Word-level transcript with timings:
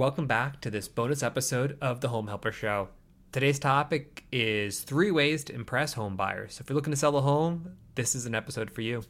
Welcome 0.00 0.26
back 0.26 0.62
to 0.62 0.70
this 0.70 0.88
bonus 0.88 1.22
episode 1.22 1.76
of 1.82 2.00
the 2.00 2.08
Home 2.08 2.28
Helper 2.28 2.52
Show. 2.52 2.88
Today's 3.32 3.58
topic 3.58 4.24
is 4.32 4.80
three 4.80 5.10
ways 5.10 5.44
to 5.44 5.54
impress 5.54 5.92
home 5.92 6.16
buyers. 6.16 6.54
So 6.54 6.62
if 6.62 6.70
you're 6.70 6.74
looking 6.74 6.94
to 6.94 6.96
sell 6.96 7.18
a 7.18 7.20
home, 7.20 7.76
this 7.96 8.14
is 8.14 8.24
an 8.24 8.34
episode 8.34 8.70
for 8.70 8.80
you. 8.80 9.02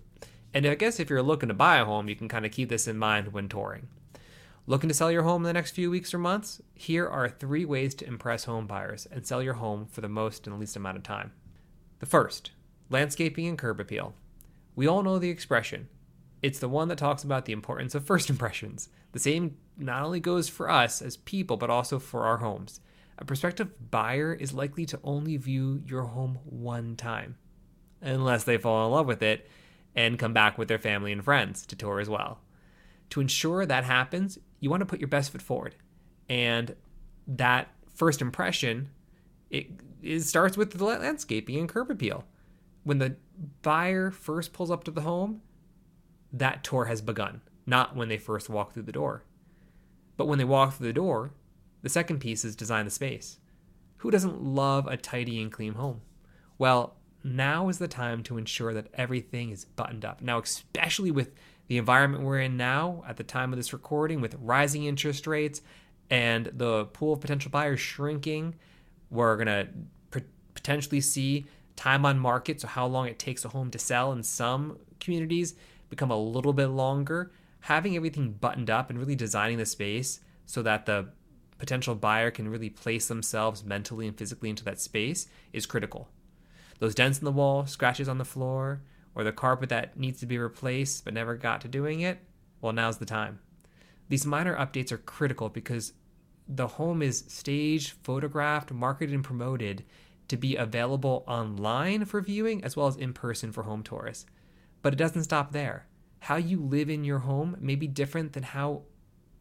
And 0.52 0.66
I 0.66 0.74
guess 0.74 0.98
if 0.98 1.08
you're 1.08 1.22
looking 1.22 1.46
to 1.48 1.54
buy 1.54 1.76
a 1.76 1.84
home, 1.84 2.08
you 2.08 2.16
can 2.16 2.26
kind 2.26 2.44
of 2.44 2.50
keep 2.50 2.70
this 2.70 2.88
in 2.88 2.98
mind 2.98 3.32
when 3.32 3.48
touring. 3.48 3.86
Looking 4.66 4.88
to 4.88 4.94
sell 4.94 5.12
your 5.12 5.22
home 5.22 5.42
in 5.42 5.46
the 5.46 5.52
next 5.52 5.76
few 5.76 5.92
weeks 5.92 6.12
or 6.12 6.18
months? 6.18 6.60
Here 6.74 7.06
are 7.08 7.28
three 7.28 7.64
ways 7.64 7.94
to 7.94 8.08
impress 8.08 8.42
home 8.42 8.66
buyers 8.66 9.06
and 9.12 9.24
sell 9.24 9.44
your 9.44 9.54
home 9.54 9.86
for 9.86 10.00
the 10.00 10.08
most 10.08 10.48
and 10.48 10.58
least 10.58 10.74
amount 10.74 10.96
of 10.96 11.04
time. 11.04 11.30
The 12.00 12.06
first, 12.06 12.50
landscaping 12.88 13.46
and 13.46 13.56
curb 13.56 13.78
appeal. 13.78 14.14
We 14.74 14.88
all 14.88 15.04
know 15.04 15.20
the 15.20 15.30
expression. 15.30 15.86
It's 16.42 16.58
the 16.58 16.68
one 16.68 16.88
that 16.88 16.98
talks 16.98 17.24
about 17.24 17.44
the 17.44 17.52
importance 17.52 17.94
of 17.94 18.04
first 18.04 18.30
impressions. 18.30 18.88
The 19.12 19.18
same 19.18 19.56
not 19.76 20.02
only 20.02 20.20
goes 20.20 20.48
for 20.48 20.70
us 20.70 21.02
as 21.02 21.16
people, 21.16 21.56
but 21.56 21.70
also 21.70 21.98
for 21.98 22.24
our 22.24 22.38
homes. 22.38 22.80
A 23.18 23.24
prospective 23.24 23.90
buyer 23.90 24.32
is 24.32 24.54
likely 24.54 24.86
to 24.86 25.00
only 25.04 25.36
view 25.36 25.82
your 25.86 26.04
home 26.04 26.38
one 26.44 26.96
time, 26.96 27.36
unless 28.00 28.44
they 28.44 28.56
fall 28.56 28.86
in 28.86 28.92
love 28.92 29.06
with 29.06 29.22
it 29.22 29.46
and 29.94 30.18
come 30.18 30.32
back 30.32 30.56
with 30.56 30.68
their 30.68 30.78
family 30.78 31.12
and 31.12 31.22
friends 31.22 31.66
to 31.66 31.76
tour 31.76 32.00
as 32.00 32.08
well. 32.08 32.40
To 33.10 33.20
ensure 33.20 33.66
that 33.66 33.84
happens, 33.84 34.38
you 34.60 34.70
want 34.70 34.80
to 34.80 34.86
put 34.86 35.00
your 35.00 35.08
best 35.08 35.32
foot 35.32 35.42
forward. 35.42 35.74
And 36.28 36.74
that 37.26 37.68
first 37.94 38.22
impression, 38.22 38.90
it, 39.50 39.66
it 40.02 40.20
starts 40.20 40.56
with 40.56 40.72
the 40.72 40.84
landscaping 40.84 41.58
and 41.58 41.68
curb 41.68 41.90
appeal. 41.90 42.24
When 42.84 42.98
the 42.98 43.16
buyer 43.62 44.10
first 44.10 44.52
pulls 44.52 44.70
up 44.70 44.84
to 44.84 44.90
the 44.90 45.02
home, 45.02 45.42
that 46.32 46.64
tour 46.64 46.86
has 46.86 47.00
begun, 47.00 47.40
not 47.66 47.96
when 47.96 48.08
they 48.08 48.18
first 48.18 48.48
walk 48.48 48.72
through 48.72 48.84
the 48.84 48.92
door. 48.92 49.24
But 50.16 50.26
when 50.26 50.38
they 50.38 50.44
walk 50.44 50.74
through 50.74 50.88
the 50.88 50.92
door, 50.92 51.32
the 51.82 51.88
second 51.88 52.20
piece 52.20 52.44
is 52.44 52.54
design 52.56 52.84
the 52.84 52.90
space. 52.90 53.38
Who 53.98 54.10
doesn't 54.10 54.42
love 54.42 54.86
a 54.86 54.96
tidy 54.96 55.40
and 55.42 55.52
clean 55.52 55.74
home? 55.74 56.02
Well, 56.58 56.96
now 57.22 57.68
is 57.68 57.78
the 57.78 57.88
time 57.88 58.22
to 58.24 58.38
ensure 58.38 58.72
that 58.74 58.88
everything 58.94 59.50
is 59.50 59.64
buttoned 59.64 60.04
up. 60.04 60.22
Now, 60.22 60.38
especially 60.38 61.10
with 61.10 61.34
the 61.68 61.78
environment 61.78 62.24
we're 62.24 62.40
in 62.40 62.56
now 62.56 63.04
at 63.06 63.16
the 63.16 63.24
time 63.24 63.52
of 63.52 63.58
this 63.58 63.72
recording, 63.72 64.20
with 64.20 64.36
rising 64.40 64.84
interest 64.84 65.26
rates 65.26 65.62
and 66.08 66.46
the 66.46 66.86
pool 66.86 67.12
of 67.12 67.20
potential 67.20 67.50
buyers 67.50 67.80
shrinking, 67.80 68.54
we're 69.10 69.36
going 69.36 69.46
to 69.46 69.68
potentially 70.54 71.00
see 71.00 71.46
time 71.76 72.04
on 72.04 72.18
market, 72.18 72.60
so 72.60 72.68
how 72.68 72.86
long 72.86 73.06
it 73.06 73.18
takes 73.18 73.44
a 73.44 73.48
home 73.48 73.70
to 73.70 73.78
sell 73.78 74.12
in 74.12 74.22
some 74.22 74.78
communities, 74.98 75.54
become 75.90 76.10
a 76.10 76.16
little 76.16 76.52
bit 76.52 76.68
longer. 76.68 77.30
Having 77.60 77.96
everything 77.96 78.32
buttoned 78.32 78.70
up 78.70 78.88
and 78.88 78.98
really 78.98 79.16
designing 79.16 79.58
the 79.58 79.66
space 79.66 80.20
so 80.46 80.62
that 80.62 80.86
the 80.86 81.08
potential 81.58 81.94
buyer 81.94 82.30
can 82.30 82.48
really 82.48 82.70
place 82.70 83.08
themselves 83.08 83.62
mentally 83.62 84.08
and 84.08 84.16
physically 84.16 84.48
into 84.48 84.64
that 84.64 84.80
space 84.80 85.26
is 85.52 85.66
critical. 85.66 86.08
Those 86.78 86.94
dents 86.94 87.18
in 87.18 87.26
the 87.26 87.32
wall, 87.32 87.66
scratches 87.66 88.08
on 88.08 88.16
the 88.16 88.24
floor, 88.24 88.80
or 89.14 89.24
the 89.24 89.32
carpet 89.32 89.68
that 89.68 89.98
needs 89.98 90.20
to 90.20 90.26
be 90.26 90.38
replaced 90.38 91.04
but 91.04 91.12
never 91.12 91.36
got 91.36 91.60
to 91.60 91.68
doing 91.68 92.00
it, 92.00 92.18
well, 92.60 92.72
now's 92.72 92.98
the 92.98 93.04
time. 93.04 93.40
These 94.08 94.24
minor 94.24 94.56
updates 94.56 94.90
are 94.90 94.98
critical 94.98 95.48
because 95.48 95.92
the 96.48 96.66
home 96.66 97.02
is 97.02 97.24
staged, 97.28 97.90
photographed, 98.02 98.72
marketed, 98.72 99.14
and 99.14 99.22
promoted 99.22 99.84
to 100.28 100.36
be 100.36 100.56
available 100.56 101.24
online 101.28 102.04
for 102.04 102.20
viewing 102.20 102.64
as 102.64 102.76
well 102.76 102.86
as 102.86 102.96
in 102.96 103.12
person 103.12 103.52
for 103.52 103.64
home 103.64 103.82
tours. 103.82 104.26
But 104.82 104.92
it 104.92 104.96
doesn't 104.96 105.24
stop 105.24 105.52
there. 105.52 105.86
How 106.20 106.36
you 106.36 106.60
live 106.60 106.90
in 106.90 107.04
your 107.04 107.20
home 107.20 107.56
may 107.60 107.74
be 107.74 107.86
different 107.86 108.32
than 108.32 108.42
how 108.42 108.82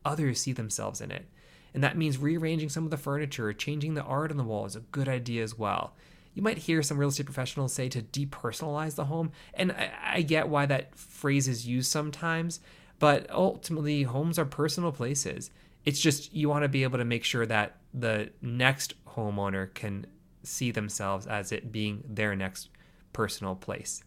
others 0.06 0.42
see 0.42 0.54
themselves 0.54 1.02
in 1.02 1.12
it. 1.12 1.30
And 1.74 1.84
that 1.84 1.98
means 1.98 2.18
rearranging 2.18 2.70
some 2.70 2.86
of 2.86 2.92
the 2.92 2.98
furniture, 2.98 3.54
changing 3.54 3.94
the 3.94 4.04
art 4.04 4.32
on 4.32 4.38
the 4.38 4.44
wall 4.44 4.66
is 4.66 4.76
a 4.76 4.82
good 4.82 5.08
idea 5.08 5.44
as 5.44 5.58
well. 5.58 5.96
You 6.34 6.42
might 6.42 6.58
hear 6.60 6.82
some 6.82 6.98
real 6.98 7.10
estate 7.10 7.26
professionals 7.26 7.74
say 7.74 7.90
to 7.90 8.02
depersonalize 8.02 8.96
the 8.96 9.06
home, 9.06 9.32
and 9.54 9.72
I, 9.72 9.92
I 10.04 10.22
get 10.22 10.48
why 10.48 10.66
that 10.68 10.96
phrase 10.96 11.48
is 11.48 11.68
used 11.68 11.92
sometimes, 11.92 12.60
but 12.98 13.30
ultimately, 13.30 14.04
homes 14.04 14.38
are 14.38 14.46
personal 14.46 14.92
places. 14.92 15.52
It's 15.86 16.00
just 16.00 16.34
you 16.34 16.50
want 16.50 16.64
to 16.64 16.70
be 16.70 16.84
able 16.84 16.98
to 16.98 17.06
make 17.06 17.24
sure 17.24 17.46
that 17.46 17.78
the 17.94 18.30
next 18.42 18.94
homeowner 19.06 19.74
can 19.74 20.06
see 20.44 20.72
themselves 20.72 21.26
as 21.28 21.52
it 21.52 21.72
being 21.72 22.04
their 22.08 22.36
next 22.36 22.70
personal 23.14 23.56
place, 23.56 24.04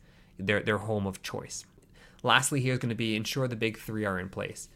their, 0.47 0.60
their 0.60 0.78
home 0.78 1.06
of 1.06 1.22
choice. 1.22 1.64
Lastly, 2.22 2.60
here's 2.60 2.78
going 2.78 2.91
to 2.91 2.94
be 2.94 3.16
ensure 3.16 3.48
the 3.48 3.56
big 3.56 3.78
three 3.78 4.04
are 4.04 4.19
in 4.19 4.28
place, 4.28 4.69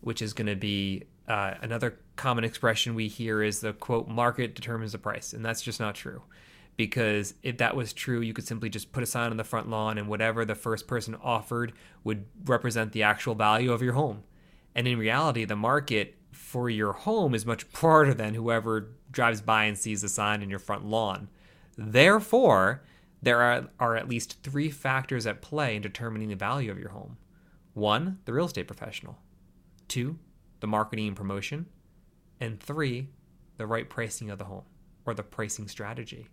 which 0.00 0.20
is 0.20 0.32
going 0.32 0.46
to 0.46 0.56
be 0.56 1.04
uh, 1.28 1.54
another 1.62 1.98
common 2.16 2.44
expression 2.44 2.94
we 2.94 3.08
hear 3.08 3.42
is 3.42 3.60
the 3.60 3.72
quote, 3.72 4.08
market 4.08 4.54
determines 4.54 4.92
the 4.92 4.98
price. 4.98 5.32
And 5.32 5.44
that's 5.44 5.62
just 5.62 5.80
not 5.80 5.94
true. 5.94 6.22
Because 6.76 7.34
if 7.42 7.58
that 7.58 7.76
was 7.76 7.92
true, 7.92 8.20
you 8.20 8.32
could 8.32 8.46
simply 8.46 8.70
just 8.70 8.92
put 8.92 9.02
a 9.02 9.06
sign 9.06 9.30
on 9.30 9.36
the 9.36 9.44
front 9.44 9.68
lawn 9.68 9.98
and 9.98 10.08
whatever 10.08 10.44
the 10.44 10.54
first 10.54 10.86
person 10.86 11.14
offered 11.22 11.72
would 12.04 12.24
represent 12.44 12.92
the 12.92 13.02
actual 13.02 13.34
value 13.34 13.72
of 13.72 13.82
your 13.82 13.92
home. 13.92 14.22
And 14.74 14.88
in 14.88 14.98
reality, 14.98 15.44
the 15.44 15.56
market 15.56 16.14
for 16.32 16.70
your 16.70 16.92
home 16.92 17.34
is 17.34 17.44
much 17.44 17.70
broader 17.72 18.14
than 18.14 18.34
whoever 18.34 18.88
drives 19.10 19.40
by 19.40 19.64
and 19.64 19.76
sees 19.76 20.02
the 20.02 20.08
sign 20.08 20.42
in 20.42 20.50
your 20.50 20.58
front 20.58 20.86
lawn. 20.86 21.28
Therefore, 21.76 22.82
there 23.22 23.40
are, 23.40 23.68
are 23.78 23.96
at 23.96 24.08
least 24.08 24.42
three 24.42 24.70
factors 24.70 25.26
at 25.26 25.42
play 25.42 25.76
in 25.76 25.82
determining 25.82 26.28
the 26.28 26.36
value 26.36 26.70
of 26.70 26.78
your 26.78 26.90
home 26.90 27.16
one, 27.72 28.18
the 28.24 28.32
real 28.32 28.46
estate 28.46 28.66
professional, 28.66 29.16
two, 29.86 30.18
the 30.58 30.66
marketing 30.66 31.06
and 31.08 31.16
promotion, 31.16 31.66
and 32.40 32.60
three, 32.60 33.08
the 33.58 33.66
right 33.66 33.88
pricing 33.88 34.28
of 34.28 34.38
the 34.38 34.44
home 34.44 34.64
or 35.06 35.14
the 35.14 35.22
pricing 35.22 35.68
strategy. 35.68 36.26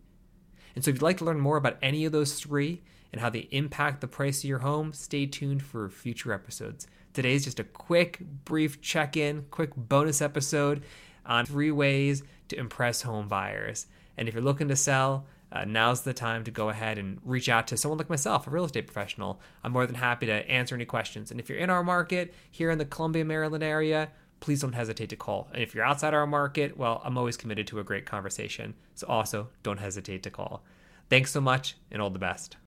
And 0.75 0.83
so, 0.83 0.89
if 0.89 0.95
you'd 0.95 1.03
like 1.03 1.17
to 1.17 1.25
learn 1.25 1.39
more 1.39 1.57
about 1.57 1.77
any 1.81 2.05
of 2.05 2.11
those 2.11 2.39
three 2.39 2.81
and 3.11 3.21
how 3.21 3.29
they 3.29 3.47
impact 3.51 4.01
the 4.01 4.07
price 4.07 4.39
of 4.39 4.49
your 4.49 4.59
home, 4.59 4.93
stay 4.93 5.25
tuned 5.25 5.63
for 5.63 5.89
future 5.89 6.33
episodes. 6.33 6.87
Today 7.13 7.33
is 7.33 7.45
just 7.45 7.59
a 7.59 7.63
quick, 7.63 8.19
brief 8.45 8.81
check 8.81 9.17
in, 9.17 9.45
quick 9.49 9.71
bonus 9.75 10.21
episode 10.21 10.83
on 11.25 11.45
three 11.45 11.71
ways 11.71 12.23
to 12.49 12.59
impress 12.59 13.01
home 13.01 13.27
buyers. 13.27 13.87
And 14.17 14.27
if 14.27 14.33
you're 14.33 14.43
looking 14.43 14.67
to 14.67 14.75
sell, 14.75 15.25
uh, 15.51 15.65
now's 15.65 16.01
the 16.01 16.13
time 16.13 16.43
to 16.43 16.51
go 16.51 16.69
ahead 16.69 16.97
and 16.97 17.19
reach 17.23 17.49
out 17.49 17.67
to 17.67 17.77
someone 17.77 17.97
like 17.97 18.09
myself, 18.09 18.47
a 18.47 18.49
real 18.49 18.65
estate 18.65 18.87
professional. 18.87 19.41
I'm 19.63 19.71
more 19.71 19.85
than 19.85 19.95
happy 19.95 20.25
to 20.27 20.49
answer 20.49 20.75
any 20.75 20.85
questions. 20.85 21.31
And 21.31 21.39
if 21.39 21.49
you're 21.49 21.57
in 21.57 21.69
our 21.69 21.83
market 21.83 22.33
here 22.49 22.69
in 22.69 22.77
the 22.77 22.85
Columbia, 22.85 23.25
Maryland 23.25 23.63
area, 23.63 24.09
please 24.39 24.61
don't 24.61 24.73
hesitate 24.73 25.09
to 25.09 25.15
call. 25.15 25.49
And 25.53 25.61
if 25.61 25.75
you're 25.75 25.83
outside 25.83 26.13
our 26.13 26.27
market, 26.27 26.77
well, 26.77 27.01
I'm 27.03 27.17
always 27.17 27.37
committed 27.37 27.67
to 27.67 27.79
a 27.79 27.83
great 27.83 28.05
conversation. 28.05 28.75
So 28.95 29.07
also 29.07 29.49
don't 29.63 29.79
hesitate 29.79 30.23
to 30.23 30.29
call. 30.29 30.63
Thanks 31.09 31.31
so 31.31 31.41
much 31.41 31.75
and 31.91 32.01
all 32.01 32.09
the 32.09 32.19
best. 32.19 32.55